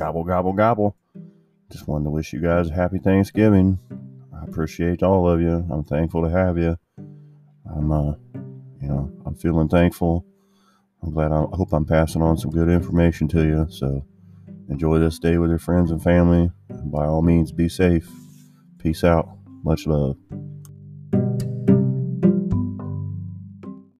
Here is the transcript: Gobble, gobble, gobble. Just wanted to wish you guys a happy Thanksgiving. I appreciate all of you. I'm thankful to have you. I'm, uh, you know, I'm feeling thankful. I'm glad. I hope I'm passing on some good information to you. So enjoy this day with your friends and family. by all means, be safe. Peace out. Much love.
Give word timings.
Gobble, 0.00 0.24
gobble, 0.24 0.54
gobble. 0.54 0.96
Just 1.70 1.86
wanted 1.86 2.04
to 2.04 2.10
wish 2.10 2.32
you 2.32 2.40
guys 2.40 2.70
a 2.70 2.72
happy 2.72 2.98
Thanksgiving. 2.98 3.78
I 4.34 4.44
appreciate 4.44 5.02
all 5.02 5.28
of 5.28 5.42
you. 5.42 5.62
I'm 5.70 5.84
thankful 5.84 6.22
to 6.22 6.30
have 6.30 6.56
you. 6.56 6.78
I'm, 7.70 7.92
uh, 7.92 8.14
you 8.80 8.88
know, 8.88 9.12
I'm 9.26 9.34
feeling 9.34 9.68
thankful. 9.68 10.24
I'm 11.02 11.12
glad. 11.12 11.32
I 11.32 11.44
hope 11.52 11.74
I'm 11.74 11.84
passing 11.84 12.22
on 12.22 12.38
some 12.38 12.50
good 12.50 12.70
information 12.70 13.28
to 13.28 13.44
you. 13.44 13.66
So 13.68 14.02
enjoy 14.70 15.00
this 15.00 15.18
day 15.18 15.36
with 15.36 15.50
your 15.50 15.58
friends 15.58 15.90
and 15.90 16.02
family. 16.02 16.50
by 16.86 17.04
all 17.04 17.20
means, 17.20 17.52
be 17.52 17.68
safe. 17.68 18.08
Peace 18.78 19.04
out. 19.04 19.28
Much 19.62 19.86
love. 19.86 20.16